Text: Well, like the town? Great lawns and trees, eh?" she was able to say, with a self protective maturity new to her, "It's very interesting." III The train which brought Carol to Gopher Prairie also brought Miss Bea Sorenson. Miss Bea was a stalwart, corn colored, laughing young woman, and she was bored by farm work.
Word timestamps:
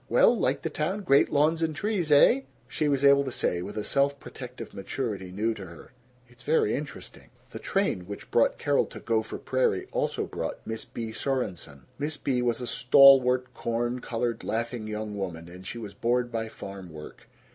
Well, 0.09 0.35
like 0.35 0.63
the 0.63 0.71
town? 0.71 1.01
Great 1.01 1.29
lawns 1.31 1.61
and 1.61 1.75
trees, 1.75 2.11
eh?" 2.11 2.41
she 2.67 2.87
was 2.89 3.05
able 3.05 3.23
to 3.23 3.31
say, 3.31 3.61
with 3.61 3.77
a 3.77 3.83
self 3.83 4.19
protective 4.19 4.73
maturity 4.73 5.29
new 5.31 5.53
to 5.53 5.63
her, 5.67 5.91
"It's 6.27 6.41
very 6.41 6.73
interesting." 6.73 7.25
III 7.25 7.29
The 7.51 7.59
train 7.59 7.99
which 8.07 8.31
brought 8.31 8.57
Carol 8.57 8.87
to 8.87 8.99
Gopher 8.99 9.37
Prairie 9.37 9.87
also 9.91 10.25
brought 10.25 10.65
Miss 10.65 10.85
Bea 10.85 11.13
Sorenson. 11.13 11.83
Miss 11.99 12.17
Bea 12.17 12.41
was 12.41 12.61
a 12.61 12.65
stalwart, 12.65 13.53
corn 13.53 13.99
colored, 14.01 14.43
laughing 14.43 14.87
young 14.87 15.15
woman, 15.15 15.47
and 15.47 15.67
she 15.67 15.77
was 15.77 15.93
bored 15.93 16.31
by 16.31 16.47
farm 16.49 16.89
work. 16.89 17.27